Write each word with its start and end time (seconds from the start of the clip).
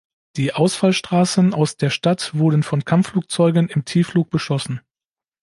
Die 0.35 0.55
Ausfallstraßen 0.55 1.53
aus 1.53 1.77
der 1.77 1.91
Stadt 1.91 2.33
wurden 2.33 2.63
von 2.63 2.85
Kampfflugzeugen 2.85 3.69
im 3.69 3.85
Tiefflug 3.85 4.31
beschossen. 4.31 4.81